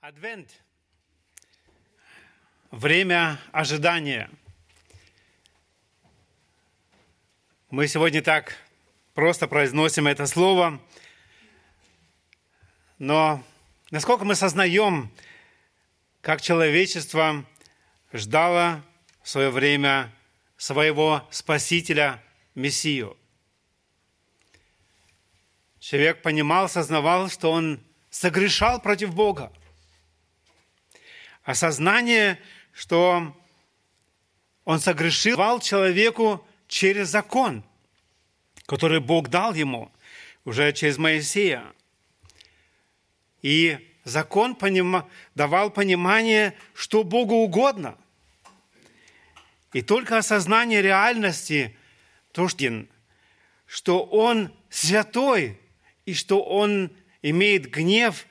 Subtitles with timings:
[0.00, 0.50] Адвент.
[2.70, 4.30] Время ожидания.
[7.70, 8.56] Мы сегодня так
[9.14, 10.80] просто произносим это слово,
[12.98, 13.42] но
[13.90, 15.10] насколько мы сознаем,
[16.20, 17.44] как человечество
[18.12, 18.84] ждало
[19.22, 20.12] в свое время
[20.56, 22.22] своего Спасителя,
[22.54, 23.16] Мессию.
[25.80, 29.50] Человек понимал, сознавал, что он согрешал против Бога–
[31.46, 32.40] Осознание,
[32.72, 33.34] что
[34.64, 37.62] он согрешил человеку через закон,
[38.66, 39.92] который Бог дал ему
[40.44, 41.64] уже через Моисея.
[43.42, 44.56] И закон
[45.36, 47.96] давал понимание, что Богу угодно.
[49.72, 51.76] И только осознание реальности,
[52.32, 52.48] то,
[53.68, 55.60] что Он святой,
[56.06, 56.90] и что Он
[57.22, 58.26] имеет гнев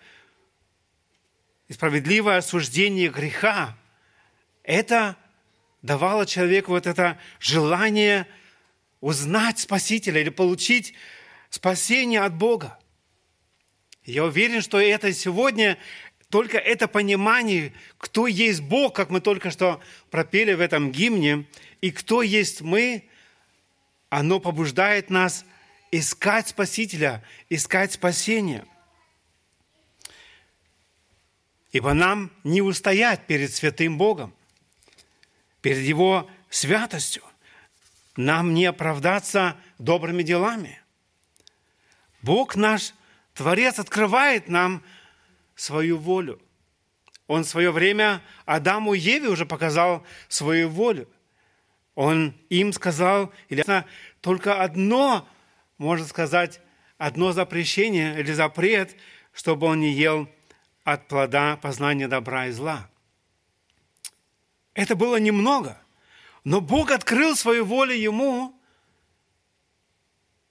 [1.68, 3.78] и справедливое осуждение греха,
[4.64, 5.18] это
[5.82, 8.28] давало человеку вот это желание
[9.02, 10.94] узнать Спасителя или получить
[11.50, 12.80] спасение от Бога.
[14.04, 15.78] Я уверен, что это сегодня
[16.30, 21.46] только это понимание, кто есть Бог, как мы только что пропели в этом гимне,
[21.82, 23.08] и кто есть мы,
[24.10, 25.46] оно побуждает нас
[25.92, 28.66] искать Спасителя, искать спасение–
[31.76, 34.34] Ибо нам не устоять перед святым Богом,
[35.60, 37.22] перед Его святостью.
[38.16, 40.80] Нам не оправдаться добрыми делами.
[42.22, 42.94] Бог наш,
[43.34, 44.84] Творец, открывает нам
[45.56, 46.42] свою волю.
[47.28, 51.10] Он в свое время Адаму и Еве уже показал свою волю.
[51.94, 53.66] Он им сказал, или
[54.22, 55.28] только одно,
[55.78, 56.62] можно сказать,
[56.98, 58.96] одно запрещение или запрет,
[59.34, 60.30] чтобы он не ел
[60.86, 62.88] от плода познания добра и зла.
[64.76, 65.82] Это было немного,
[66.44, 68.54] но Бог открыл свою волю ему,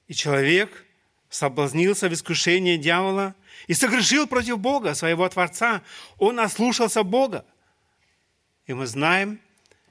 [0.08, 0.84] и человек
[1.30, 3.34] соблазнился в искушении дьявола
[3.68, 5.82] и согрешил против Бога, своего Творца.
[6.18, 7.46] Он ослушался Бога.
[8.66, 9.40] И мы знаем,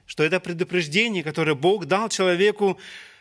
[0.04, 2.78] что это предупреждение, которое Бог дал человеку,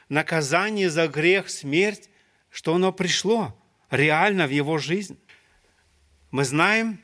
[0.10, 2.10] наказание за грех, смерть,
[2.50, 3.58] что оно пришло
[3.90, 5.18] реально в его жизнь.
[6.32, 7.00] Мы знаем,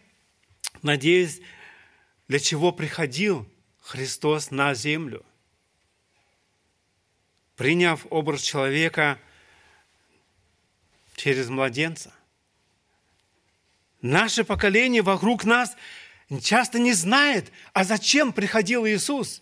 [0.82, 1.42] Надеюсь,
[2.28, 3.48] для чего приходил
[3.82, 5.26] Христос на землю.
[7.56, 9.20] Приняв образ человека
[11.16, 12.14] через младенца.
[14.02, 15.76] Наше поколение вокруг нас
[16.42, 19.42] часто не знает, а зачем приходил Иисус.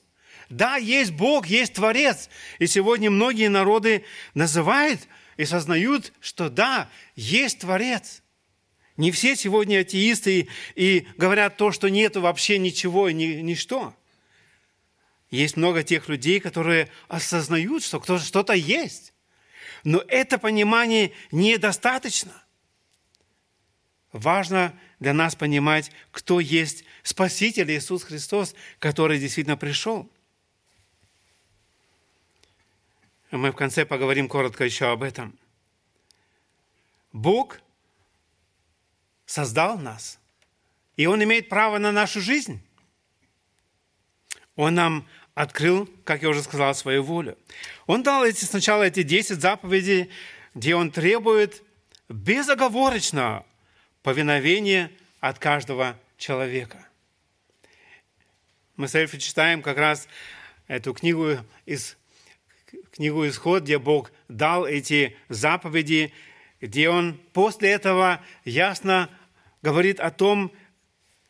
[0.50, 2.30] Да, есть Бог, есть Творец.
[2.58, 5.02] И сегодня многие народы называют
[5.36, 8.24] и сознают, что да, есть Творец–
[8.98, 13.96] не все сегодня атеисты и говорят то, что нет вообще ничего и ни, ничто.
[15.30, 19.14] Есть много тех людей, которые осознают, что что-то есть.
[19.84, 22.44] Но это понимание недостаточно.
[24.12, 30.10] Важно для нас понимать, кто есть Спаситель Иисус Христос, который действительно пришел.
[33.30, 35.38] Мы в конце поговорим коротко еще об этом.
[37.12, 37.60] Бог–
[39.28, 40.20] создал нас.
[40.96, 42.60] И Он имеет право на нашу жизнь.
[44.56, 47.38] Он нам открыл, как я уже сказал, свою волю.
[47.86, 50.10] Он дал эти, сначала эти 10 заповедей,
[50.56, 51.62] где Он требует
[52.10, 53.46] безоговорочного
[54.02, 56.84] повиновения от каждого человека.
[58.78, 60.08] Мы с Эльфи читаем как раз
[60.68, 61.98] эту книгу из
[62.92, 66.14] книгу Исход, где Бог дал эти заповеди,
[66.62, 69.10] где Он после этого ясно
[69.68, 70.54] говорит о том,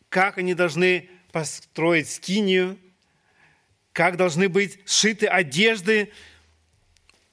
[0.10, 2.78] как они должны построить скинию,
[3.94, 6.12] как должны быть сшиты одежды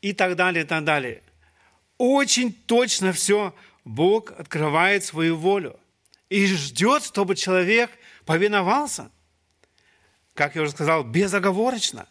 [0.01, 1.23] и так далее, и так далее.
[1.99, 3.55] Очень точно все
[3.85, 5.79] Бог открывает свою волю
[6.31, 7.91] и ждет, чтобы человек
[8.25, 9.11] повиновался,
[10.33, 12.09] как я уже сказал, безоговорочно.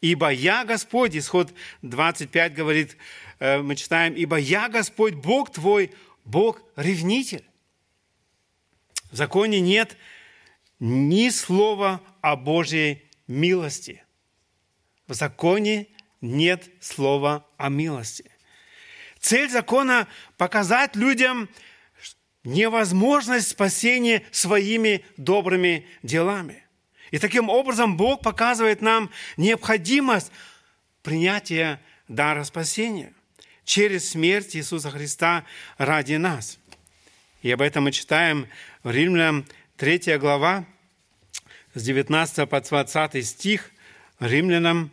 [0.00, 2.96] «Ибо я Господь», исход 25 говорит,
[3.38, 5.92] э, мы читаем, «Ибо я Господь, Бог твой,
[6.28, 7.48] Бог ревнитель.
[9.10, 9.96] В законе нет
[10.78, 14.04] ни слова о Божьей милости.
[15.06, 15.86] В законе
[16.20, 18.30] нет слова о милости.
[19.18, 21.48] Цель закона– показать людям
[22.44, 26.62] невозможность спасения своими добрыми делами.
[27.10, 30.30] И таким образом Бог показывает нам необходимость
[31.02, 33.14] принятия дара спасения
[33.68, 35.44] через смерть Иисуса Христа
[35.76, 36.58] ради нас.
[37.42, 38.48] И об этом мы читаем
[38.82, 40.64] в Римлянам 3 глава,
[41.74, 43.70] с 19 по 20 стих,
[44.20, 44.90] Римлянам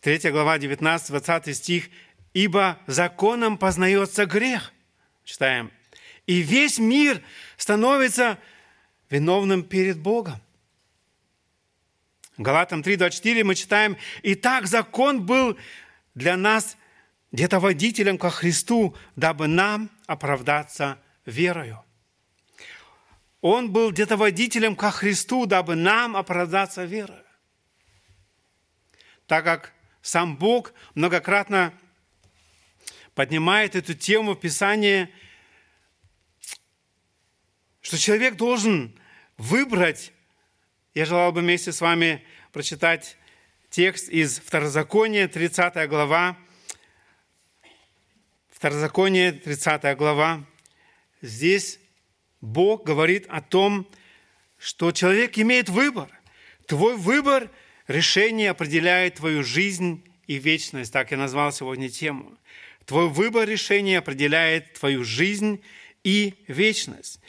[0.00, 1.90] 3 глава, 19-20 стих.
[2.32, 4.72] «Ибо законом познается грех».
[5.24, 5.70] Читаем.
[6.26, 7.22] «И весь мир
[7.58, 8.38] становится
[9.10, 10.40] виновным перед Богом».
[12.38, 15.58] Галатам 3.24 мы читаем, «Итак, закон был
[16.14, 16.78] для нас
[17.36, 21.84] где-то водителем ко Христу, дабы нам оправдаться верою».
[23.42, 27.22] Он был где-то водителем ко Христу, дабы нам оправдаться верою.
[29.26, 31.74] Так как сам Бог многократно
[33.14, 35.10] поднимает эту тему в Писании,
[37.82, 38.98] что человек должен
[39.36, 40.10] выбрать
[40.94, 43.18] я желал бы вместе с вами прочитать
[43.68, 46.38] текст из Второзакония, 30 глава.
[48.56, 50.42] Второзаконие, 30 глава.
[51.20, 51.78] Здесь
[52.40, 53.86] Бог говорит о том,
[54.56, 56.08] что человек имеет выбор.
[56.64, 57.50] Твой выбор,
[57.86, 60.90] решение определяет твою жизнь и вечность.
[60.90, 62.34] Так я назвал сегодня тему.
[62.86, 65.62] Твой выбор, решение определяет твою жизнь
[66.02, 67.20] и вечность.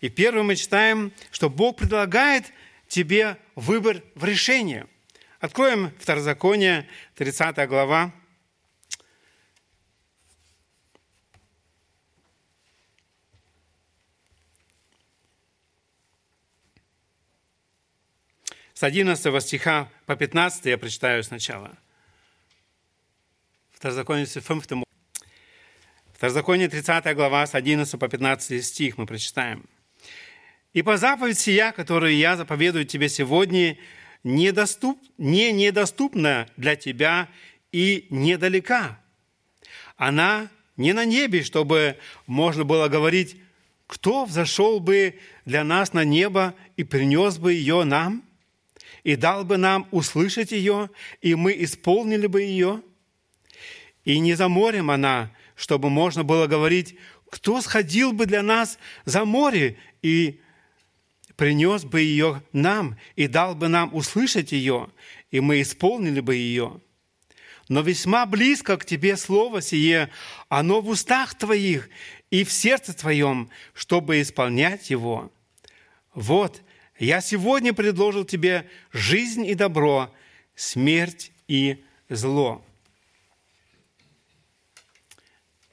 [0.00, 2.50] И первым мы читаем, что Бог предлагает–
[2.88, 4.86] тебе выбор в решении.
[5.38, 6.86] Откроем Второзаконие,
[7.16, 8.12] 30 глава.
[18.82, 21.78] С 11 стиха по 15 я прочитаю сначала.
[23.70, 24.72] Второзаконие 5.
[26.12, 29.66] Второзаконие 30 глава с 11 по 15 стих мы прочитаем.
[30.72, 33.78] И по заповедь сия, которую я заповедую тебе сегодня,
[34.24, 37.28] недоступ, не недоступна для тебя
[37.70, 38.98] и недалека.
[39.96, 43.36] Она не на небе, чтобы можно было говорить,
[43.86, 48.24] кто взошел бы для нас на небо и принес бы ее нам,
[49.04, 50.90] и дал бы нам услышать ее,
[51.20, 52.82] и мы исполнили бы ее.
[54.04, 56.96] И не за морем она, чтобы можно было говорить,
[57.30, 60.40] кто сходил бы для нас за море и
[61.36, 64.90] принес бы ее нам и дал бы нам услышать ее,
[65.30, 66.80] и мы исполнили бы ее.
[67.68, 70.10] Но весьма близко к тебе слово сие,
[70.48, 71.88] оно в устах твоих
[72.30, 75.32] и в сердце твоем, чтобы исполнять его.
[76.12, 76.62] Вот,
[76.98, 80.12] я сегодня предложил тебе жизнь и добро,
[80.54, 82.64] смерть и зло.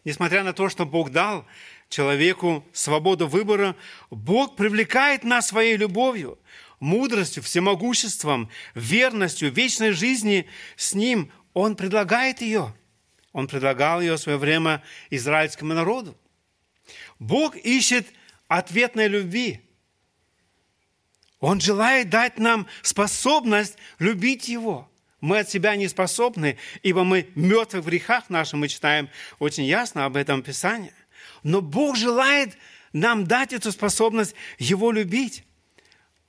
[0.06, 1.46] Несмотря на то, что Бог дал
[1.90, 3.76] человеку свободу выбора,
[4.10, 6.40] Бог привлекает нас своей любовью,
[6.80, 11.32] мудростью, всемогуществом, верностью, вечной жизни с Ним.
[11.54, 12.74] Он предлагает ее.
[13.34, 16.18] Он предлагал ее в свое время израильскому народу.
[17.20, 18.08] Бог ищет
[18.48, 19.62] ответной любви.
[21.40, 24.90] Он желает дать нам способность любить Его.
[25.22, 29.10] Мы от себя не способны, ибо мы мертвы в грехах наших, мы читаем
[29.40, 30.94] очень ясно об этом Писании.
[31.44, 32.58] Но Бог желает
[32.94, 35.44] нам дать эту способность Его любить.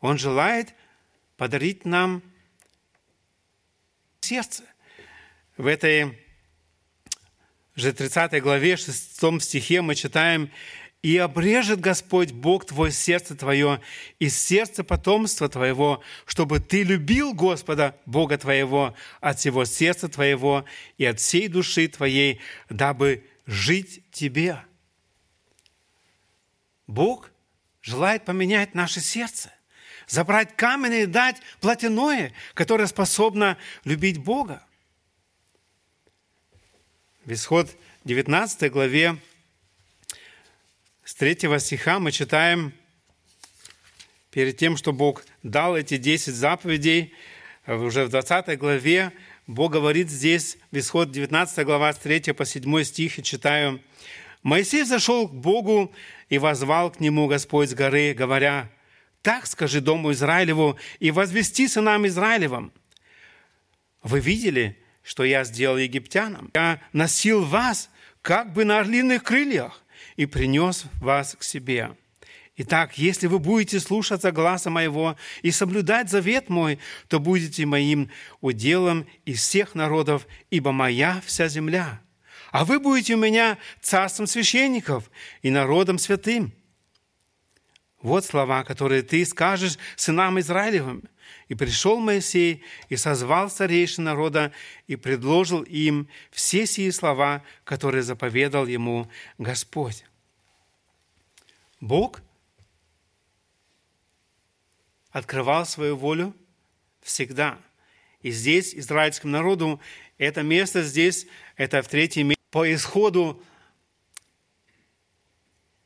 [0.00, 0.74] Он желает
[1.36, 2.22] подарить нам
[4.20, 4.64] сердце.
[5.56, 6.18] В этой
[7.74, 10.50] же 30 главе, 6 стихе мы читаем,
[11.02, 13.80] «И обрежет Господь Бог твое сердце твое
[14.18, 20.66] из сердца потомства твоего, чтобы ты любил Господа, Бога твоего, от всего сердца твоего
[20.98, 24.62] и от всей души твоей, дабы жить тебе».
[26.86, 27.30] Бог
[27.82, 29.52] желает поменять наше сердце,
[30.06, 34.62] забрать камень и дать плотяное, которое способно любить Бога.
[37.24, 37.70] В исход
[38.04, 39.16] 19 главе
[41.10, 42.72] с 3 стиха мы читаем,
[44.30, 47.12] перед тем, что Бог дал эти 10 заповедей,
[47.66, 49.10] уже в 20 главе
[49.48, 53.82] Бог говорит здесь, в исход 19 глава с 3 по 7 стих, и читаю,
[54.44, 55.92] «Моисей зашел к Богу
[56.28, 58.70] и возвал к нему Господь с горы, говоря,
[59.20, 62.72] «Так скажи дому Израилеву и возвести сынам Израилевым.
[64.04, 66.52] Вы видели, что я сделал египтянам?
[66.54, 67.90] Я носил вас,
[68.22, 69.82] как бы на орлиных крыльях,
[70.16, 71.90] и принес вас к себе».
[72.56, 78.10] Итак, если вы будете слушаться гласа моего и соблюдать завет мой, то будете моим
[78.42, 82.00] уделом из всех народов, ибо моя вся земля
[82.50, 85.10] а вы будете у меня царством священников
[85.42, 86.52] и народом святым.
[88.02, 91.04] Вот слова, которые ты скажешь сынам Израилевым.
[91.50, 94.52] И пришел Моисей и созвал старейшин народа
[94.86, 100.04] и предложил им все сии слова, которые заповедал ему Господь.
[101.80, 102.22] Бог
[105.10, 106.36] открывал свою волю
[107.02, 107.58] всегда.
[108.22, 109.80] И здесь израильскому народу
[110.18, 111.26] это место здесь,
[111.56, 113.42] это в третьем месте по исходу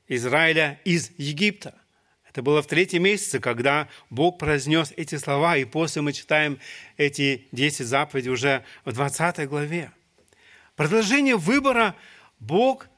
[0.09, 1.81] Израиля из Египта.
[2.35, 6.59] Это было в третьем месяце, когда Бог произнес эти слова, и после мы читаем
[6.97, 9.93] эти 10 заповедей уже в 20 главе.
[10.75, 11.95] Продолжение выбора
[12.41, 12.89] Бог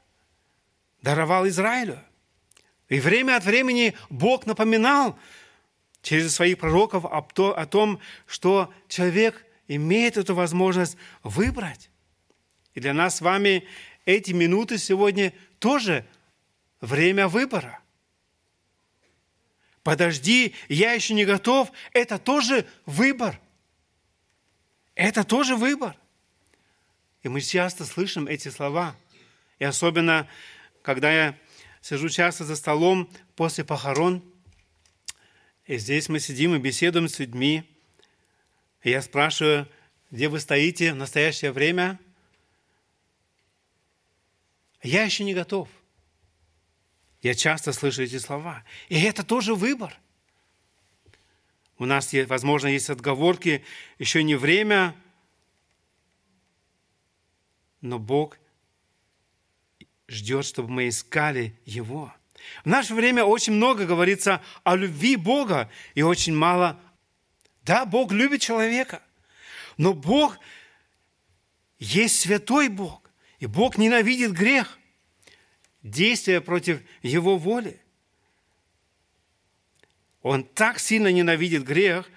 [1.03, 2.03] даровал Израилю.
[2.89, 5.19] И время от времени Бог напоминал
[6.01, 11.91] через своих пророков о том, что человек имеет эту возможность выбрать.
[12.73, 13.65] И для нас с вами
[14.07, 16.07] эти минуты сегодня тоже
[16.81, 17.81] время выбора.
[19.87, 21.71] Подожди, я еще не готов.
[21.93, 23.41] Это тоже выбор.
[24.97, 25.97] Это тоже выбор.
[27.23, 28.97] И мы часто слышим эти слова.
[29.61, 30.29] И особенно,
[30.83, 31.39] когда я
[31.83, 34.25] сижу часто за столом после похорон,
[35.67, 37.63] и здесь мы сидим и беседуем с людьми,
[38.83, 39.69] и я спрашиваю,
[40.11, 42.01] где вы стоите в настоящее время?
[44.83, 45.69] Я еще не готов.
[47.27, 48.63] Я часто слышу эти слова.
[48.89, 49.99] И это тоже выбор.
[51.79, 53.65] У нас, возможно, есть отговорки,
[53.99, 54.95] еще не время–
[57.87, 58.39] но Бог
[60.09, 62.13] ждет, чтобы мы искали Его.
[62.65, 66.79] В наше время очень много говорится о любви Бога и очень мало.
[67.63, 69.03] Да, Бог любит человека,
[69.77, 70.39] но Бог
[71.79, 73.03] есть святой Бог,
[73.39, 74.76] и Бог ненавидит грех,
[75.87, 77.81] действия против Его воли.
[80.23, 82.11] Он так сильно ненавидит грех,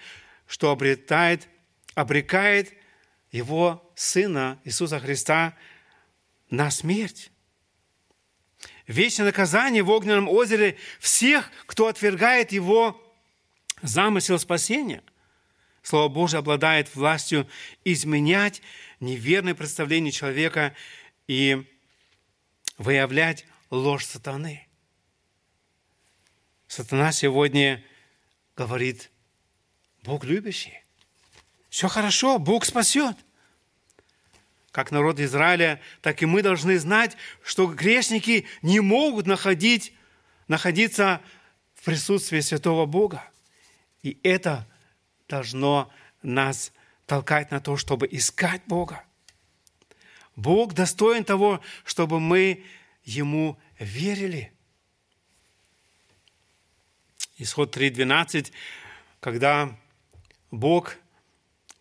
[0.48, 1.48] что обретает,
[1.94, 2.74] обрекает
[3.32, 5.56] его Сына Иисуса Христа
[6.50, 7.32] на смерть.
[8.88, 13.00] Вечное наказание в огненном озере всех, кто отвергает Его
[13.84, 15.04] замысел спасения.
[15.84, 17.48] Слово Божье обладает властью
[17.86, 18.64] изменять
[19.00, 20.76] неверное представление человека
[21.28, 21.64] и
[22.80, 24.68] выявлять ложь сатаны.
[26.68, 27.84] Сатана сегодня
[28.56, 29.12] говорит,
[30.04, 30.80] Бог любящий.
[31.70, 33.16] Все хорошо, Бог спасет.
[34.72, 39.94] Как народ Израиля, так и мы должны знать, что грешники не могут находить,
[40.48, 41.22] находиться
[41.74, 43.24] в присутствии святого Бога.
[44.04, 44.68] И это
[45.28, 46.72] должно нас
[47.08, 49.04] толкать на то, чтобы искать Бога.
[50.36, 52.64] Бог достоин того, чтобы мы
[53.10, 54.54] Ему верили.
[57.39, 58.51] Исход 3.12,
[59.20, 59.75] когда
[60.51, 60.96] Бог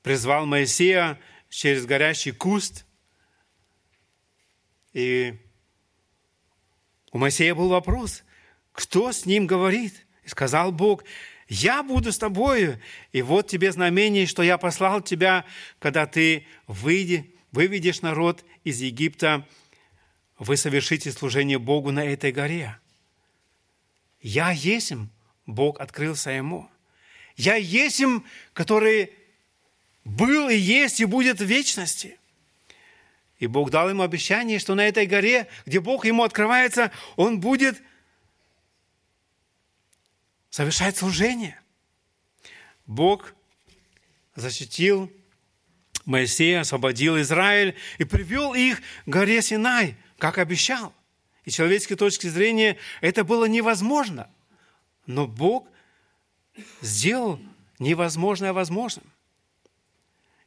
[0.03, 1.21] призвал Моисея
[1.51, 2.87] через горящий куст.
[4.95, 5.37] И
[7.13, 8.25] у Моисея был вопрос,
[8.73, 10.07] кто с ним говорит?
[10.25, 11.05] И сказал Бог,
[11.49, 12.81] я буду с тобою,
[13.13, 15.45] и вот тебе знамение, что я послал тебя,
[15.79, 19.47] когда ты выйди, выведешь народ из Египта,
[20.39, 22.79] вы совершите служение Богу на этой горе.
[24.21, 25.11] Я есим,
[25.47, 26.71] Бог открылся ему.
[27.37, 29.13] Я есим, который
[30.05, 32.19] был и есть и будет в вечности.
[33.39, 37.81] И Бог дал ему обещание, что на этой горе, где Бог ему открывается, он будет
[40.51, 41.61] совершать служение.
[42.87, 43.35] Бог
[44.35, 45.13] защитил
[46.05, 50.93] Моисея, освободил Израиль и привел их к горе Синай, как обещал.
[51.45, 54.29] И с человеческой точки зрения это было невозможно.
[55.07, 55.67] Но Бог
[56.81, 57.41] сделал
[57.79, 59.05] невозможное возможным.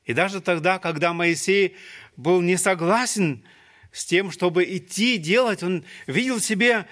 [0.06, 1.76] И даже тогда, когда Моисей
[2.18, 3.44] был не согласен
[3.92, 6.88] с тем, чтобы идти делать, он видел в себе,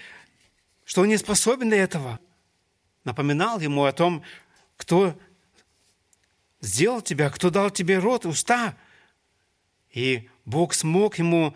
[0.85, 2.19] что он не способен для этого.
[3.03, 4.23] Напоминал ему о том,
[4.77, 5.19] кто
[6.61, 8.77] сделал тебя, кто дал тебе рот, уста.
[9.91, 11.53] И Бог смог ему,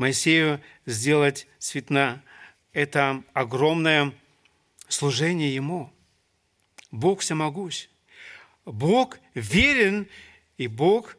[0.00, 2.24] Моисею, сделать светно
[2.72, 4.14] это огромное
[4.88, 5.92] служение ему.
[6.90, 7.88] Бог всемогущ.
[8.64, 10.08] Бог верен,
[10.56, 11.18] и Бог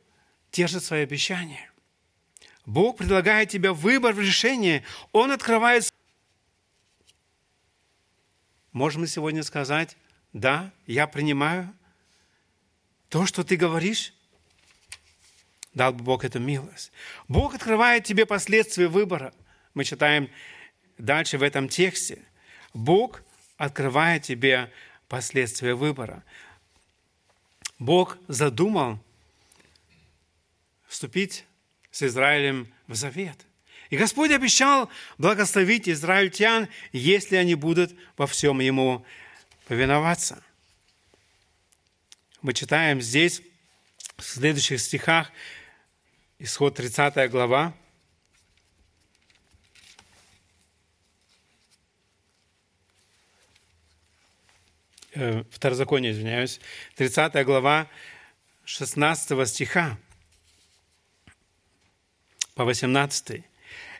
[0.52, 1.72] держит свои обещания.
[2.66, 4.84] Бог предлагает тебе выбор в решении.
[5.12, 5.94] Он открывает...
[8.72, 9.96] Можем мы сегодня сказать,
[10.34, 11.72] да, я принимаю
[13.10, 14.12] то, что ты говоришь?
[15.74, 16.92] Дал бы Бог эту милость.
[17.28, 19.34] Бог открывает тебе последствия выбора.
[19.74, 20.30] Мы читаем
[20.98, 22.20] дальше в этом тексте.
[22.74, 23.22] Бог
[23.58, 24.72] открывает тебе
[25.08, 26.24] последствия выбора.
[27.80, 29.00] Бог задумал
[30.88, 31.46] вступить
[31.90, 33.46] с Израилем в завет.
[33.90, 39.06] И Господь обещал благословить израильтян, если они будут во всем Ему
[39.68, 40.44] повиноваться.
[42.42, 43.42] Мы читаем здесь,
[44.18, 45.32] в следующих стихах,
[46.42, 47.72] исход 30 глава,
[55.14, 56.60] э, Второзаконие, извиняюсь,
[56.96, 57.88] 30 глава
[58.66, 60.00] 16 стиха.
[62.56, 63.44] По 18.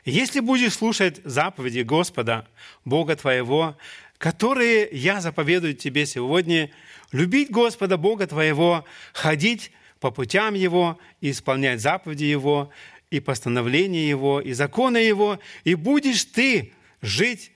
[0.04, 2.48] «Если будешь слушать заповеди Господа,
[2.84, 3.78] Бога твоего,
[4.18, 6.72] которые я заповедую тебе сегодня,
[7.12, 9.70] любить Господа Бога твоего, ходить
[10.02, 12.70] по путям Его и исполнять заповеди Его,
[13.10, 17.52] и постановления Его, и законы Его, и будешь ты жить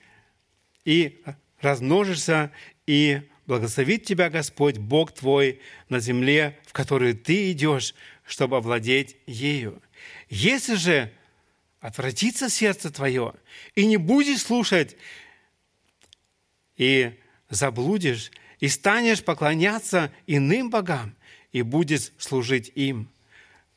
[0.85, 1.21] и
[1.59, 2.53] размножишься,
[2.85, 7.93] и благословит тебя Господь, Бог твой, на земле, в которую ты идешь,
[8.25, 9.81] чтобы овладеть ею.
[10.29, 11.11] Если же
[11.81, 13.33] отвратится сердце твое,
[13.75, 14.95] и не будешь слушать,
[16.77, 17.11] и
[17.49, 21.16] заблудишь, и станешь поклоняться иным богам,
[21.51, 23.09] и будешь служить им,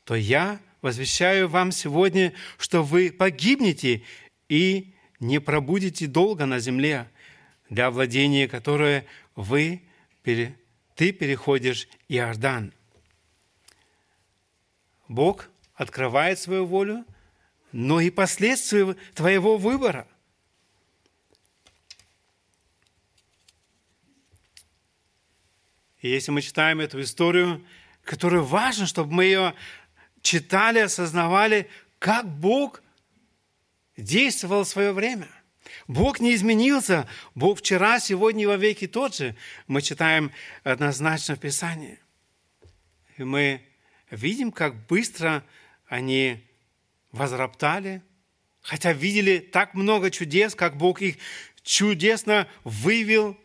[0.03, 4.03] то я возвещаю вам сегодня, что вы погибнете
[4.49, 7.09] и не пробудете долго на земле,
[7.69, 9.81] для владения которое вы,
[10.23, 12.73] ты переходишь Иордан.
[15.07, 17.05] Бог открывает свою волю,
[17.71, 20.07] но и последствия твоего выбора.
[26.01, 27.65] И если мы читаем эту историю,
[28.03, 29.53] которую важно, чтобы мы ее
[30.21, 32.81] читали, осознавали, как Бог
[33.97, 35.27] действовал в свое время–
[35.87, 37.07] Бог не изменился.
[37.35, 39.35] Бог вчера, сегодня и во веки тот же.
[39.67, 40.31] Мы читаем
[40.63, 41.99] однозначно в Писании.
[43.17, 43.61] И мы
[44.09, 45.43] видим, как быстро
[45.87, 46.43] они
[47.11, 48.01] возроптали,
[48.61, 51.17] хотя видели так много чудес, как Бог их
[51.61, 53.37] чудесно вывел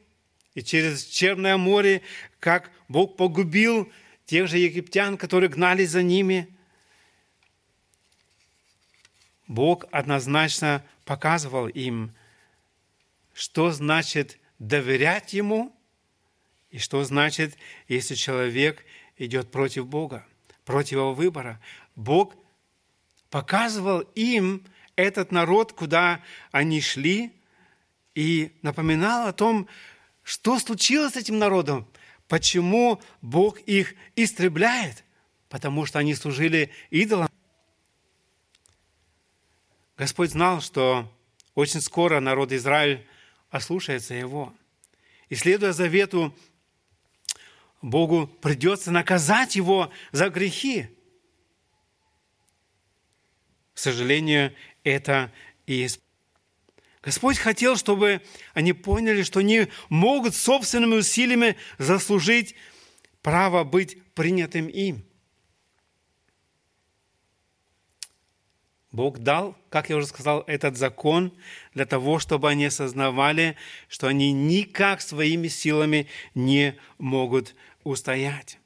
[0.57, 2.01] и через Черное море,
[2.41, 3.93] как Бог погубил
[4.25, 6.49] тех же египтян, которые гнались за ними.
[9.47, 12.13] Бог однозначно показывал им,
[13.35, 15.77] что значит доверять Ему
[16.71, 18.83] и что значит, если человек
[19.19, 20.27] идет против Бога,
[20.65, 21.61] против его выбора.
[21.97, 22.35] Бог
[23.29, 24.65] показывал им
[24.97, 27.31] этот народ, куда они шли,
[28.15, 29.69] и напоминал о том,
[30.27, 31.87] что случилось с этим народом,
[32.27, 35.05] почему Бог их истребляет,
[35.49, 37.29] потому что они служили идолам.
[39.97, 41.09] Господь знал, что
[41.55, 43.07] очень скоро народ Израиль
[43.51, 44.53] ослушается Его.
[45.29, 46.35] И следуя завету,
[47.81, 50.89] Богу придется наказать его за грехи.
[53.75, 55.31] К сожалению, это
[55.69, 55.87] и
[57.07, 58.21] Господь хотел, чтобы
[58.53, 62.57] они поняли, что они могут собственными усилиями заслужить
[63.23, 65.05] право быть принятым им.
[68.91, 71.33] Бог дал, как я уже сказал, этот закон
[71.75, 73.55] для того, чтобы они осознавали,
[73.87, 78.59] что они никак своими силами не могут устоять.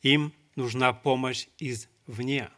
[0.00, 2.48] Им нужна помощь извне.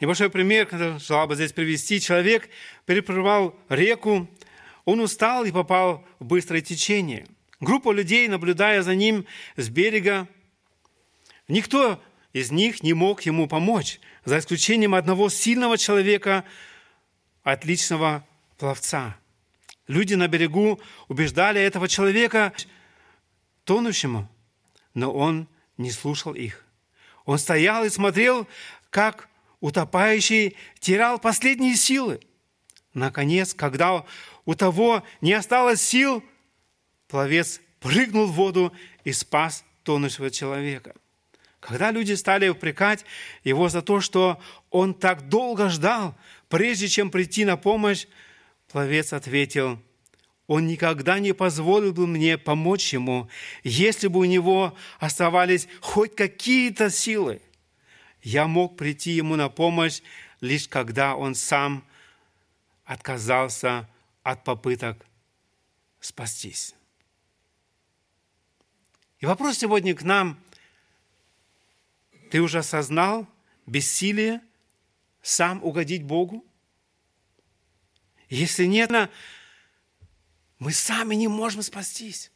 [0.00, 2.00] Небольшой пример, который желал бы здесь привести.
[2.00, 2.48] Человек
[2.86, 4.28] переплывал реку,
[4.84, 7.26] он устал и попал в быстрое течение.
[7.60, 9.24] Группа людей, наблюдая за ним
[9.56, 10.28] с берега,
[11.48, 12.02] Никто
[12.32, 16.44] из них не мог ему помочь, за исключением одного сильного человека,
[17.42, 18.26] отличного
[18.56, 19.16] пловца.
[19.86, 22.54] Люди на берегу убеждали этого человека
[23.64, 24.30] тонущему,
[24.94, 26.64] но он не слушал их.
[27.26, 28.48] Он стоял и смотрел,
[28.88, 29.28] как
[29.64, 32.20] утопающий терял последние силы.
[32.92, 34.04] Наконец, когда
[34.44, 36.22] у того не осталось сил,
[37.08, 38.74] пловец прыгнул в воду
[39.04, 40.94] и спас тонущего человека.
[41.60, 43.06] Когда люди стали упрекать
[43.42, 46.14] его за то, что он так долго ждал,
[46.50, 48.04] прежде чем прийти на помощь,
[48.70, 49.78] пловец ответил,
[50.46, 53.30] он никогда не позволил бы мне помочь ему,
[53.62, 57.40] если бы у него оставались хоть какие-то силы.
[58.24, 60.02] Я мог прийти ему на помощь,
[60.40, 61.84] лишь когда он сам
[62.84, 63.88] отказался
[64.24, 65.06] от попыток
[66.00, 66.74] спастись.
[69.20, 70.36] И вопрос сегодня к нам–
[72.34, 73.28] ты уже осознал
[73.64, 74.40] бессилие
[75.22, 76.44] сам угодить Богу?
[78.28, 78.90] Если нет,
[80.58, 82.32] мы сами не можем спастись.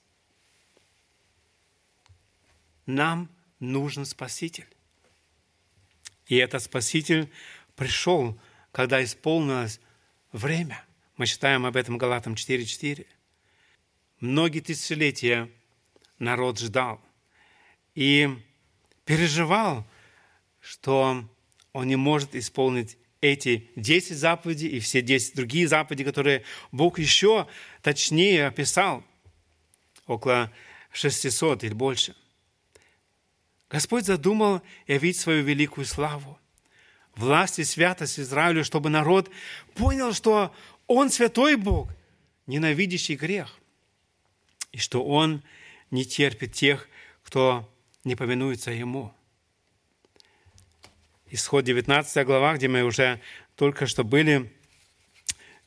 [2.87, 4.69] Нам нужен Спаситель.
[6.29, 7.31] И этот Спаситель
[7.75, 8.39] пришел,
[8.71, 9.81] когда исполнилось
[10.31, 10.85] время.
[11.17, 13.07] Мы читаем об этом Галатам 4.4.
[14.21, 15.51] Многие тысячелетия
[16.19, 17.01] народ ждал
[17.95, 18.29] и
[19.05, 19.87] переживал,
[20.61, 21.25] что
[21.73, 27.49] он не может исполнить эти 10 заповедей и все 10 другие заповеди, которые Бог еще
[27.83, 29.03] точнее описал,
[30.07, 30.53] около
[30.93, 32.15] 600 или больше.
[33.71, 36.39] Господь задумал явить свою великую славу,
[37.15, 39.31] власть и святость Израилю, чтобы народ
[39.75, 40.55] понял, что
[40.87, 41.91] Он святой Бог,
[42.47, 43.59] ненавидящий грех,
[44.73, 45.43] и что Он
[45.91, 46.89] не терпит тех,
[47.23, 47.69] кто
[48.05, 49.13] не повинуется Ему.
[51.31, 53.21] Исход 19 глава, где мы уже
[53.55, 54.51] только что были,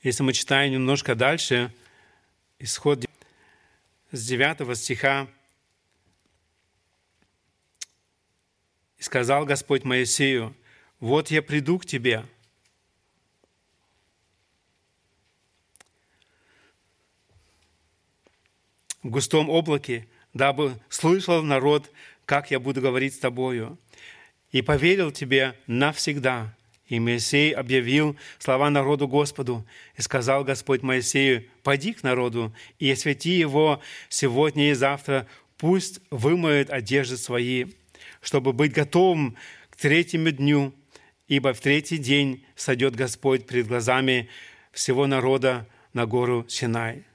[0.01, 1.71] если мы читаем немножко дальше,
[2.57, 3.05] исход
[4.11, 5.27] с 9 стиха,
[9.01, 10.55] «И сказал Господь Моисею,
[10.99, 12.23] вот я приду к тебе,
[19.01, 21.89] в густом облаке, дабы слышал народ,
[22.25, 23.79] как я буду говорить с тобою.
[24.51, 26.55] И поверил тебе навсегда».
[26.85, 33.31] И Моисей объявил слова народу Господу, и сказал Господь Моисею, «Пойди к народу и освети
[33.31, 35.25] его сегодня и завтра,
[35.57, 37.65] пусть вымоет одежды свои,
[38.21, 39.35] чтобы быть готовым
[39.69, 40.73] к третьему дню,
[41.27, 44.29] ибо в третий день сойдет Господь перед глазами
[44.71, 47.05] всего народа на гору Синай.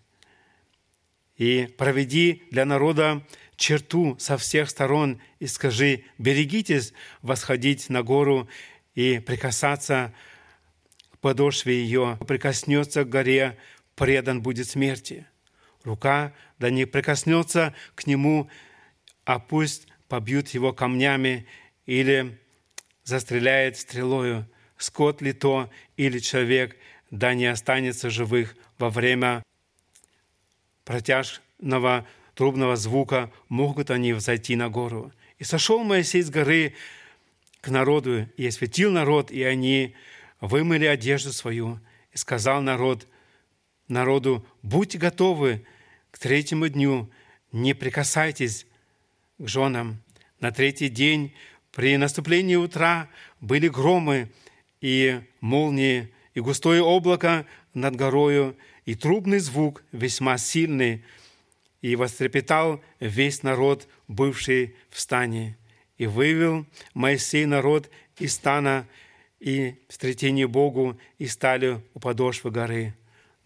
[1.36, 3.24] И проведи для народа
[3.56, 6.92] черту со всех сторон и скажи, берегитесь
[7.22, 8.48] восходить на гору
[8.94, 10.14] и прикасаться
[11.12, 13.58] к подошве ее, прикоснется к горе,
[13.94, 15.26] предан будет смерти.
[15.84, 18.50] Рука да не прикоснется к нему,
[19.24, 21.46] а пусть побьют его камнями
[21.86, 22.38] или
[23.04, 24.48] застреляет стрелою.
[24.76, 26.76] Скот ли то или человек,
[27.10, 29.42] да не останется живых во время
[30.84, 35.12] протяжного трубного звука могут они взойти на гору.
[35.38, 36.74] И сошел Моисей с горы
[37.60, 39.94] к народу, и осветил народ, и они
[40.40, 41.80] вымыли одежду свою.
[42.12, 43.06] И сказал народ,
[43.88, 45.64] народу, будьте готовы
[46.10, 47.10] к третьему дню,
[47.52, 48.66] не прикасайтесь
[49.38, 50.02] к женам.
[50.40, 51.32] На третий день
[51.72, 53.08] при наступлении утра
[53.40, 54.30] были громы
[54.80, 61.04] и молнии, и густое облако над горою, и трубный звук весьма сильный–
[61.86, 65.56] и вострепетал весь народ, бывший в стане.
[65.98, 68.88] И вывел Моисей народ из стана
[69.38, 72.94] и в Богу, и стали у подошвы горы.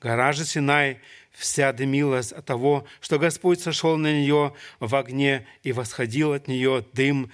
[0.01, 1.01] Гора же Синай
[1.33, 6.85] вся дымилась от того, что Господь сошел на нее в огне, и восходил от нее
[6.93, 7.31] дым,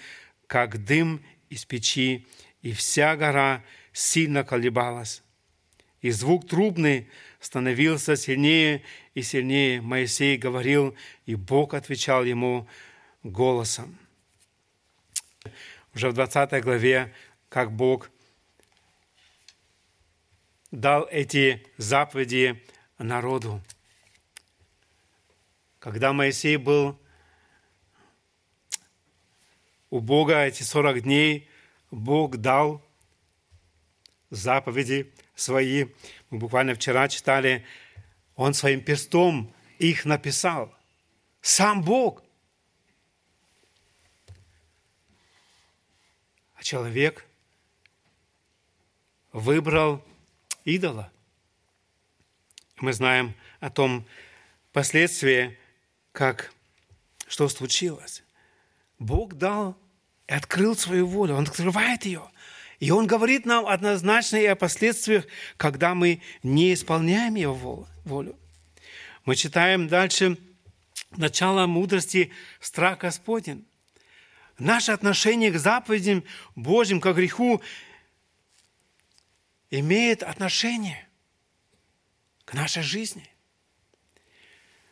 [0.46, 2.26] как дым из печи,
[2.62, 5.22] и вся гора сильно колебалась.
[6.02, 7.08] И звук трубный
[7.40, 8.82] становился сильнее
[9.14, 9.80] и сильнее.
[9.80, 12.68] Моисей говорил, и Бог отвечал ему
[13.22, 13.98] голосом.
[15.94, 17.12] Уже в 20 главе,
[17.48, 18.10] как Бог
[20.70, 22.62] дал эти заповеди
[22.98, 23.62] народу.
[25.86, 27.00] Когда Моисей был
[29.88, 31.48] у Бога эти 40 дней,
[31.92, 32.82] Бог дал
[34.28, 35.84] заповеди свои.
[36.30, 37.64] Мы буквально вчера читали,
[38.34, 40.74] он своим перстом их написал.
[41.40, 42.24] Сам Бог.
[46.56, 47.24] А человек
[49.30, 50.04] выбрал
[50.64, 51.12] идола.
[52.80, 54.04] Мы знаем о том
[54.72, 55.56] последствии,
[56.16, 56.50] как,
[57.28, 58.24] что случилось.
[58.98, 59.76] Бог дал
[60.26, 61.34] и открыл свою волю.
[61.34, 62.22] Он открывает ее.
[62.80, 65.26] И Он говорит нам однозначно и о последствиях,
[65.58, 68.34] когда мы не исполняем Его волю.
[69.26, 70.38] Мы читаем дальше
[71.18, 73.66] начало мудрости страх Господень.
[74.58, 76.24] Наше отношение к заповедям
[76.54, 77.60] Божьим, к греху,
[79.70, 81.06] имеет отношение
[82.46, 83.28] к нашей жизни.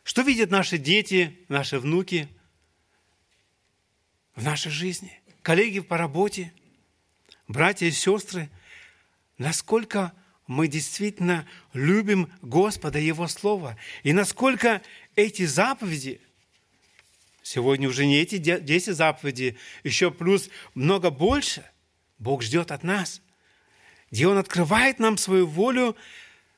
[0.05, 2.29] Что видят наши дети, наши внуки
[4.35, 5.19] в нашей жизни?
[5.41, 6.53] Коллеги по работе–
[7.47, 8.51] братья и сестры,
[9.39, 10.13] насколько
[10.45, 14.83] мы действительно любим Господа и Его Слово, и насколько
[15.15, 16.21] эти заповеди,
[17.41, 21.65] сегодня уже не эти 10 заповедей, еще плюс много больше,
[22.19, 23.23] Бог ждет от нас,
[24.11, 25.97] где Он открывает нам свою волю,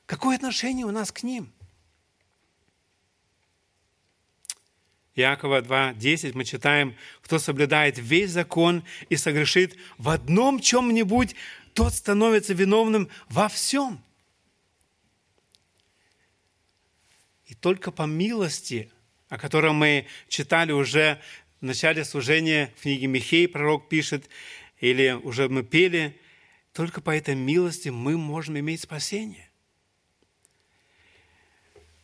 [0.04, 1.50] какое отношение у нас к ним.
[5.18, 11.34] Иакова 2.10 мы читаем, кто соблюдает весь закон и согрешит в одном чем-нибудь,
[11.74, 14.00] тот становится виновным во всем.
[17.46, 18.90] И только по милости,
[19.28, 21.20] о котором мы читали уже
[21.60, 24.28] в начале служения в книге Михей, пророк пишет,
[24.78, 26.16] или уже мы пели,
[26.72, 29.50] только по этой милости мы можем иметь спасение.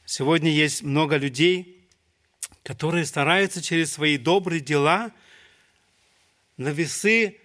[0.04, 1.83] Сегодня есть много людей,
[2.64, 5.12] которые стараются через свои добрые дела
[6.56, 7.38] на весы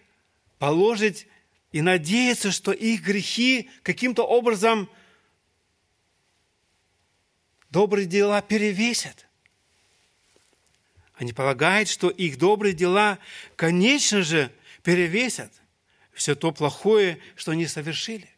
[0.57, 1.27] положить
[1.71, 4.89] и надеяться, что их грехи каким-то образом
[7.69, 9.27] добрые дела перевесят.
[11.15, 13.19] Они полагают, что их добрые дела,
[13.57, 14.51] конечно же,
[14.83, 15.51] перевесят
[16.13, 18.29] все то плохое, что они совершили.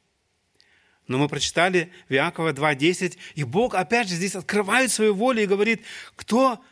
[1.07, 5.47] Но мы прочитали в Иакова 2.10, и Бог опять же здесь открывает свою волю и
[5.47, 5.83] говорит,
[6.15, 6.63] кто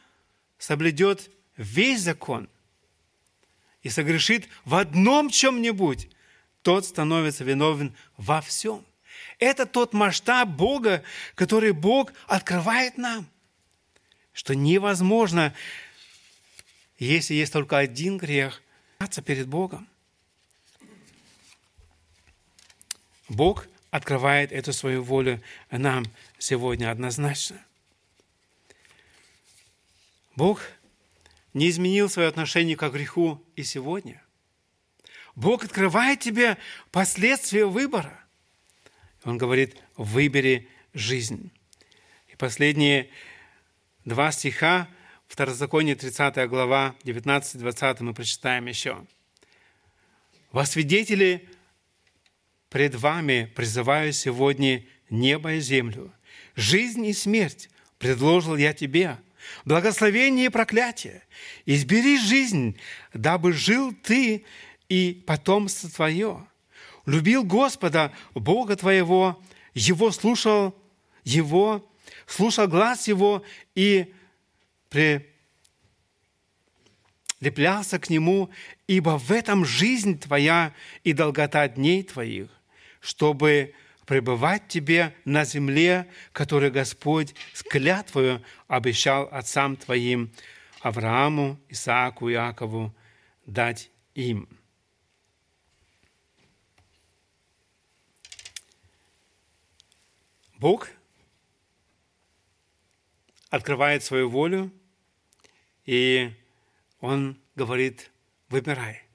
[0.60, 2.48] соблюдет весь закон
[3.82, 6.10] и согрешит в одном чем-нибудь,
[6.62, 8.86] тот становится виновен во всем.
[9.40, 11.02] Это тот масштаб Бога,
[11.34, 13.26] который Бог открывает нам,
[14.34, 15.56] что невозможно,
[16.98, 18.62] если есть только один грех,
[19.24, 19.88] перед Богом.
[23.30, 25.42] Бог открывает эту свою волю
[25.72, 26.06] нам
[26.38, 27.64] сегодня однозначно.
[30.40, 30.62] Бог
[31.54, 34.24] не изменил свое отношение к греху и сегодня.
[35.36, 36.58] Бог открывает тебе
[36.92, 38.24] последствия выбора.
[39.26, 41.52] Он говорит, выбери жизнь.
[42.30, 43.10] И последние
[44.06, 44.88] два стиха,
[45.28, 49.06] Второзаконие 30 глава, 19-20 мы прочитаем еще.
[50.54, 51.50] «Во свидетели
[52.70, 56.14] пред вами призываю сегодня небо и землю.
[56.56, 59.18] Жизнь и смерть предложил я тебе,
[59.66, 61.24] благословение и проклятие.
[61.66, 62.78] Избери жизнь,
[63.14, 64.46] дабы жил ты
[64.88, 66.46] и потомство твое.
[67.06, 69.42] Любил Господа, Бога твоего,
[69.74, 70.76] Его слушал,
[71.24, 71.88] Его,
[72.28, 73.44] слушал глаз Его
[73.76, 74.14] и
[77.40, 78.50] прилеплялся к Нему,
[78.88, 80.74] ибо в этом жизнь твоя
[81.04, 82.50] и долгота дней твоих
[83.00, 83.74] чтобы
[84.10, 90.34] пребывать тебе на земле, которую Господь с клятвою обещал отцам твоим,
[90.82, 92.92] Аврааму, Исааку, Иакову,
[93.46, 94.50] дать им.
[100.58, 100.90] Бог
[103.52, 104.72] открывает свою волю,
[105.86, 106.34] и
[107.00, 108.10] Он говорит,
[108.50, 109.09] выбирай.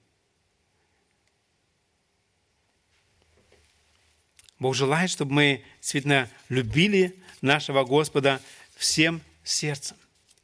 [4.59, 8.41] Бог желает, чтобы мы действительно любили нашего Господа
[8.77, 9.97] всем сердцем,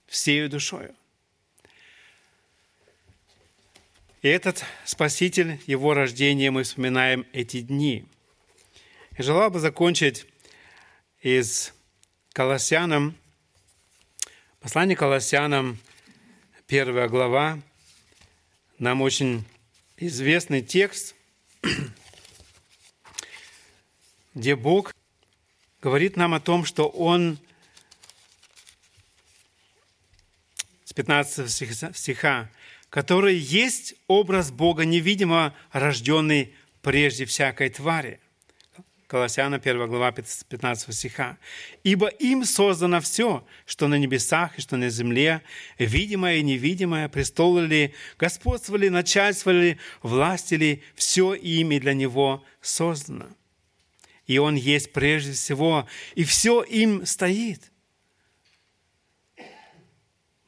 [0.07, 0.94] всей душою.
[4.23, 8.05] И этот Спаситель, Его рождение мы вспоминаем эти дни.
[9.16, 10.27] Я желал бы закончить
[11.23, 11.73] из
[12.33, 13.16] Колоссянам,
[14.61, 15.79] послание Колоссянам,
[16.66, 17.61] первая глава,
[18.79, 19.44] нам очень
[19.96, 21.14] известный текст–
[24.40, 24.94] где Бог
[25.83, 27.38] говорит нам о том, что Он
[30.85, 31.50] с 15
[31.94, 32.50] стиха,
[32.88, 38.18] который есть образ Бога невидимо рожденный прежде всякой твари.
[39.09, 41.37] Колоссяна 1 глава 15 стиха.
[41.85, 45.42] «Ибо им создано все, что на небесах и что на земле,
[45.79, 52.42] видимое и невидимое, престолы ли, господство ли, начальство ли, власти ли, все ими для Него
[52.62, 53.26] создано»
[54.31, 57.73] и Он есть прежде всего, и все им стоит.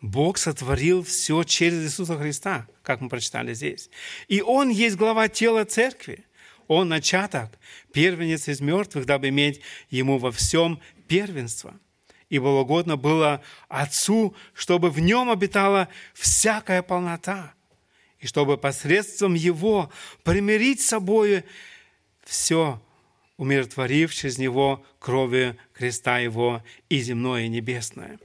[0.00, 3.90] Бог сотворил все через Иисуса Христа, как мы прочитали здесь.
[4.28, 6.24] И Он есть глава тела церкви.
[6.68, 7.58] Он начаток,
[7.92, 11.74] первенец из мертвых, дабы иметь Ему во всем первенство.
[12.28, 17.52] И угодно было Отцу, чтобы в Нем обитала всякая полнота,
[18.20, 19.90] и чтобы посредством Его
[20.22, 21.42] примирить с собой
[22.22, 22.80] все
[23.36, 28.18] умиротворив через Него кровью креста Его и земное, и небесное.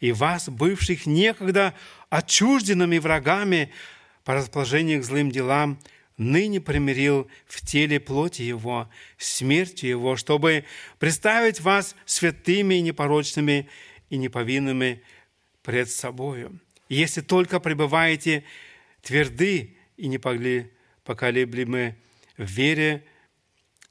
[0.00, 1.74] И вас, бывших некогда
[2.10, 3.72] отчужденными врагами
[4.24, 5.78] по расположению к злым делам,
[6.16, 10.64] ныне примирил в теле плоти Его, смертью Его, чтобы
[10.98, 13.68] представить вас святыми и непорочными
[14.10, 15.02] и неповинными
[15.62, 16.60] пред собою.
[16.88, 18.44] Если только пребываете
[19.02, 21.96] тверды и непоколеблемы
[22.36, 23.04] в вере,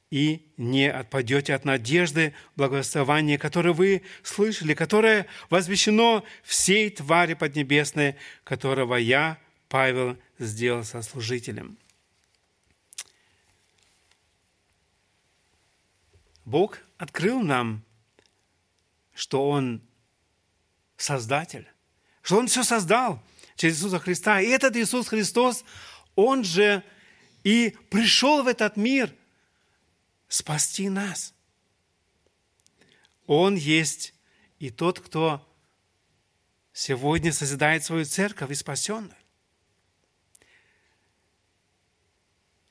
[0.09, 8.95] и не отпадете от надежды благословения, которое вы слышали, которое возвещено всей твари поднебесной, которого
[8.95, 11.77] я, Павел, сделал сослужителем.
[16.45, 17.83] Бог открыл нам,
[19.13, 19.81] что Он
[20.95, 21.67] Создатель,
[22.23, 23.21] что Он все создал
[23.55, 24.41] через Иисуса Христа.
[24.41, 25.63] И этот Иисус Христос,
[26.15, 26.83] Он же
[27.43, 29.13] и пришел в этот мир
[30.27, 31.33] спасти нас.
[33.25, 34.13] Он есть
[34.59, 35.45] и тот, кто
[36.73, 39.17] сегодня созидает свою церковь и спасенных.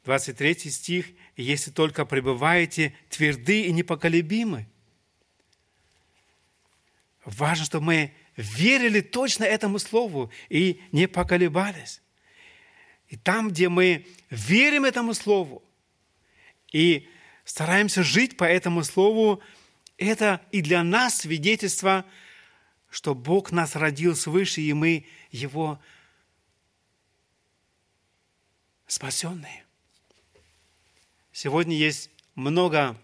[0.05, 1.07] 23 стих.
[1.37, 4.67] «Если только пребываете тверды и непоколебимы».
[7.25, 12.01] Важно, чтобы мы верили точно этому слову и не поколебались.
[13.09, 15.63] И там, где мы верим этому слову
[16.73, 17.09] и
[17.47, 19.41] стараемся жить по этому слову,
[19.97, 22.05] это и для нас свидетельство,
[22.91, 25.81] что Бог нас родил свыше, и мы Его
[28.87, 29.65] спасенные.
[31.33, 33.01] Сегодня есть много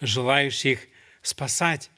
[0.00, 0.86] желающих
[1.22, 1.90] спасать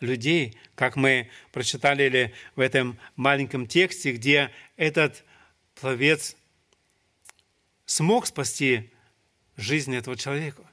[0.00, 5.24] людей, как мы прочитали в этом маленьком тексте, где этот
[5.74, 6.36] пловец
[7.84, 8.90] смог спасти
[9.56, 10.71] жизнь этого человека.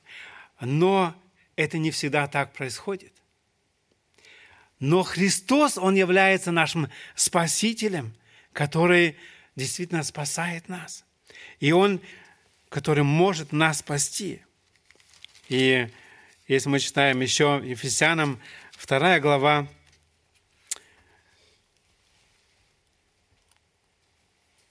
[0.59, 1.15] Но
[1.55, 3.13] это не всегда так происходит.
[4.79, 8.13] Но Христос, Он является нашим Спасителем,
[8.53, 9.17] который
[9.55, 11.05] действительно спасает нас.
[11.59, 12.01] И Он,
[12.69, 14.41] который может нас спасти.
[15.49, 15.89] И
[16.47, 18.39] если мы читаем еще Ефесянам
[18.85, 19.67] 2 глава,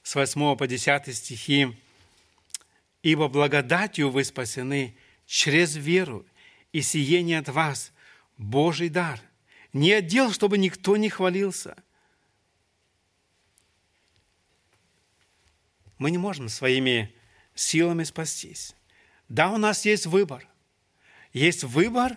[0.03, 1.77] с 8 по 10 стихи,
[3.03, 4.96] Ибо благодатью вы спасены
[5.28, 6.26] через веру,
[6.72, 7.92] и сие не от вас,
[8.38, 9.20] Божий дар.
[9.74, 11.76] Не отдел, чтобы никто не хвалился.
[15.98, 17.14] Мы не можем своими
[17.54, 18.74] силами спастись.
[19.28, 20.48] Да, у нас есть выбор.
[21.34, 22.16] Есть выбор.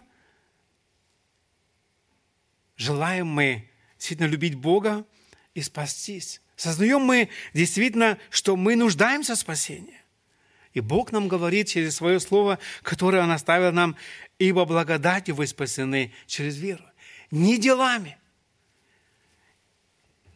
[2.78, 5.06] Желаем мы действительно любить Бога
[5.54, 6.41] и спастись.
[6.56, 10.01] Сознаем мы действительно, что мы нуждаемся в спасении.
[10.74, 13.96] И Бог нам говорит через свое слово, которое Он оставил нам,
[14.40, 16.84] ибо благодатью вы спасены через веру.
[17.30, 18.18] Не делами.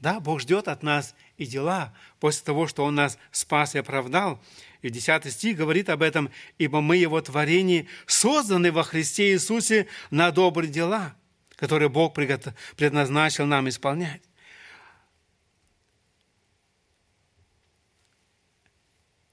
[0.01, 4.41] Да, Бог ждет от нас и дела после того, что Он нас спас и оправдал.
[4.81, 10.31] И 10 стих говорит об этом, ибо мы Его творение, созданы во Христе Иисусе на
[10.31, 11.15] добрые дела,
[11.55, 14.21] которые Бог предназначил нам исполнять.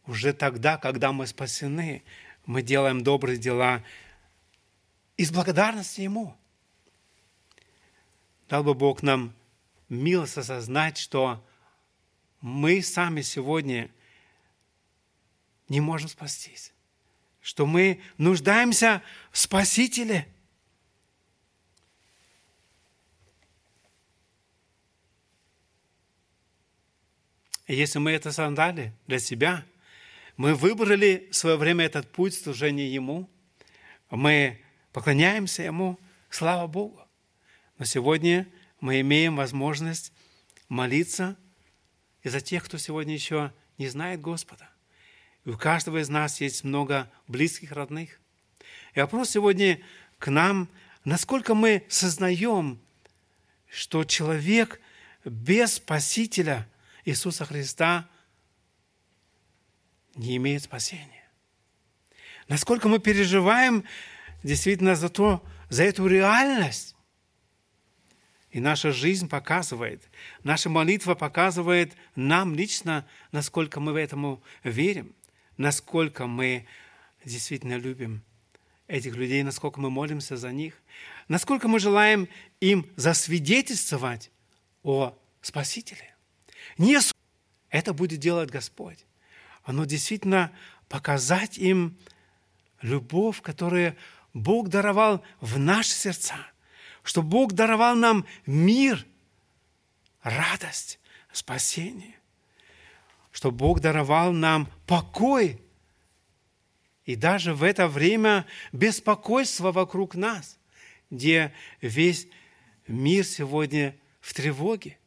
[0.07, 2.03] Уже тогда, когда мы спасены,
[2.45, 3.85] мы делаем добрые дела
[5.17, 6.37] из благодарности Ему.
[8.49, 9.33] Дал бы Бог нам
[9.88, 11.45] милость осознать, что
[12.41, 13.91] мы сами сегодня
[15.69, 16.73] не можем спастись,
[17.41, 20.29] что мы нуждаемся в Спасителе.
[27.69, 29.65] И если мы это создали для себя–
[30.37, 33.29] мы выбрали в свое время этот путь служения Ему.
[34.11, 34.61] Мы
[34.92, 35.99] поклоняемся Ему.
[36.31, 37.01] Слава Богу.
[37.79, 38.49] Но сегодня
[38.81, 40.12] мы имеем возможность
[40.68, 41.37] молиться
[42.23, 44.68] и за тех, кто сегодня еще не знает Господа.
[45.45, 48.21] И у каждого из нас есть много близких, родных.
[48.95, 49.81] И вопрос сегодня
[50.18, 50.68] к нам,
[51.05, 52.81] насколько мы сознаем,
[53.68, 54.81] что человек
[55.25, 56.68] без Спасителя
[57.05, 58.09] Иисуса Христа
[60.14, 61.22] не имеет спасения.
[62.48, 63.85] Насколько мы переживаем
[64.42, 66.96] действительно за, то, за эту реальность.
[68.51, 70.03] И наша жизнь показывает,
[70.42, 75.14] наша молитва показывает нам лично, насколько мы в этому верим,
[75.57, 76.66] насколько мы
[77.25, 78.22] действительно любим
[78.88, 80.75] этих людей, насколько мы молимся за них,
[81.29, 82.29] насколько мы желаем
[82.61, 84.31] им засвидетельствовать
[84.83, 86.14] о Спасителе.
[86.77, 86.98] Не
[87.70, 89.06] это будет делать Господь
[89.65, 90.52] оно действительно
[90.88, 91.96] показать им
[92.81, 93.96] любовь, которую
[94.35, 96.37] Бог даровал в наши сердца,
[97.02, 99.06] что Бог даровал нам мир,
[100.23, 100.98] радость,
[101.33, 102.17] спасение,
[103.31, 105.60] что Бог даровал нам покой,
[107.04, 110.58] и даже в это время беспокойство вокруг нас,
[111.10, 112.29] где весь
[112.87, 114.98] мир сегодня в тревоге.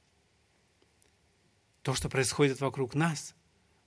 [1.83, 3.33] То, что происходит вокруг нас–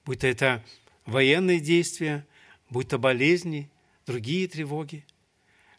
[0.09, 0.65] будь то это
[1.05, 2.27] военные действия,
[2.71, 3.71] будь то болезни,
[4.07, 5.05] другие тревоги.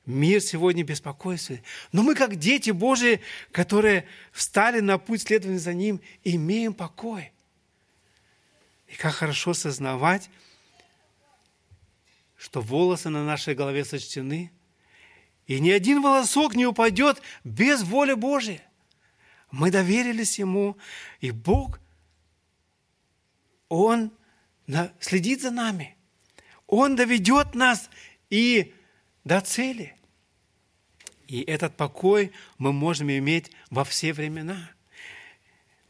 [0.06, 1.64] Мир сегодня беспокойствует.
[1.92, 3.22] Но мы, как дети Божии,
[3.52, 7.32] которые встали на путь следования за Ним, имеем покой.
[8.88, 10.30] И как хорошо сознавать,
[12.38, 14.52] что волосы на нашей голове сочтены,
[15.48, 18.62] и ни один волосок не упадет без воли Божьей.
[19.50, 20.78] Мы доверились Ему,
[21.20, 21.80] и Бог,
[23.70, 24.12] Он
[25.00, 25.96] следит за нами.
[26.68, 27.90] Он доведет нас
[28.30, 28.74] и
[29.24, 29.96] до цели.
[31.28, 34.72] И этот покой мы можем иметь во все времена.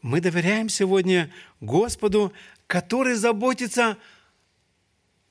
[0.02, 2.32] Мы доверяем сегодня Господу,
[2.66, 3.98] который заботится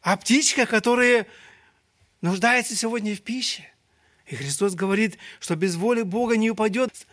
[0.02, 1.26] о птичках, которые
[2.22, 3.72] нуждаются сегодня в пище.
[4.28, 7.08] И Христос говорит, что без воли Бога не упадет.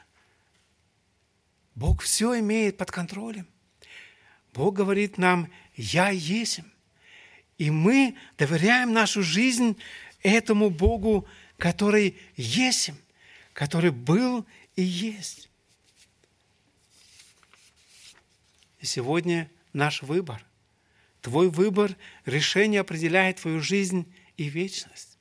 [1.74, 3.46] Бог все имеет под контролем.
[4.56, 6.60] Бог говорит нам, я есть.
[7.58, 9.76] И мы доверяем нашу жизнь
[10.22, 11.28] этому Богу,
[11.58, 12.92] который есть,
[13.52, 15.50] который был и есть.
[18.80, 20.42] И сегодня наш выбор.
[21.20, 21.94] Твой выбор,
[22.24, 25.18] решение определяет твою жизнь и вечность.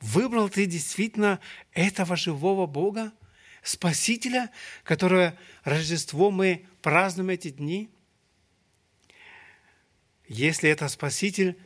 [0.00, 1.40] Выбрал ты действительно
[1.72, 3.12] этого живого Бога,
[3.60, 4.50] Спасителя,
[4.84, 7.90] которое Рождество мы празднуем эти дни–
[10.28, 11.56] если это Спаситель,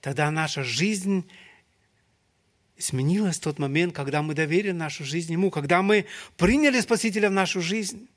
[0.00, 1.28] тогда наша жизнь
[2.76, 6.06] изменилась в тот момент, когда мы доверили нашу жизнь Ему, когда мы
[6.36, 8.08] приняли Спасителя в нашу жизнь.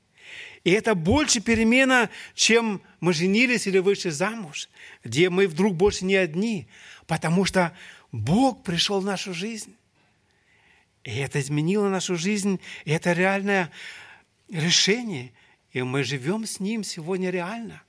[0.63, 4.69] И это больше перемена, чем мы женились или вышли замуж,
[5.03, 6.67] где мы вдруг больше не одни,
[7.05, 7.75] потому что
[8.11, 9.75] Бог пришел в нашу жизнь.
[11.03, 13.71] И это изменило нашу жизнь, и это реальное
[14.49, 15.31] решение.
[15.71, 17.83] И мы живем с Ним сегодня реально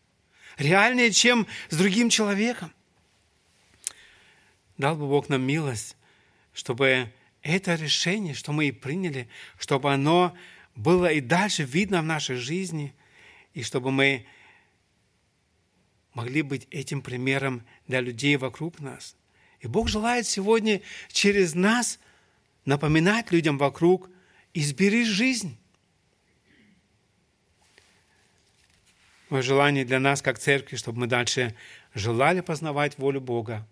[0.59, 2.73] реальнее, чем с другим человеком.
[4.77, 5.97] Дал бы Бог нам милость,
[6.53, 9.29] чтобы это решение, что мы и приняли,
[9.59, 10.37] чтобы оно
[10.75, 12.95] было и дальше видно в нашей жизни,
[13.55, 14.27] и чтобы мы
[16.15, 19.17] могли быть этим примером для людей вокруг нас.
[19.61, 20.81] И Бог желает сегодня
[21.11, 21.99] через нас
[22.65, 24.11] напоминать людям вокруг,
[24.55, 25.57] избери жизнь.
[29.31, 31.55] Мое желание для нас, как церкви, чтобы мы дальше
[31.95, 33.67] желали познавать волю Бога.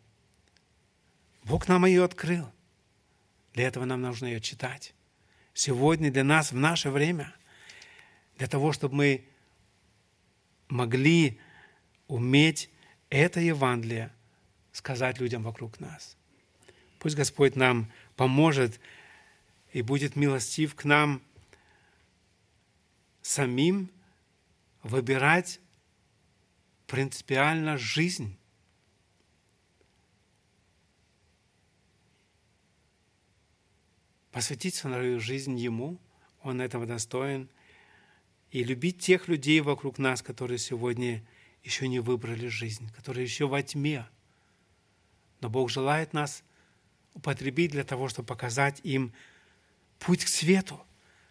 [1.45, 2.51] Бог нам ее открыл.
[3.55, 4.93] Для этого нам нужно ее читать.
[5.55, 7.35] Сегодня для нас, в наше время,
[8.37, 9.25] для того, чтобы мы
[10.69, 11.39] могли
[12.07, 12.69] уметь
[13.09, 14.13] это Евангелие
[14.73, 16.17] сказать людям вокруг нас.
[16.99, 18.79] Пусть Господь нам поможет
[19.73, 21.23] и будет милостив к нам
[23.23, 23.91] самим
[24.87, 25.61] выбирать
[26.87, 28.39] принципиально жизнь.
[34.31, 35.99] Посвятить свою жизнь Ему,
[36.43, 37.49] Он этого достоин,
[38.51, 41.27] и любить тех людей вокруг нас, которые сегодня
[41.65, 44.07] еще не выбрали жизнь, которые еще во тьме.
[45.41, 46.45] Но Бог желает нас
[47.15, 49.13] употребить для того, чтобы показать им
[49.99, 50.87] путь к свету,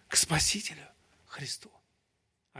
[0.07, 0.85] к Спасителю
[1.27, 1.71] Христу.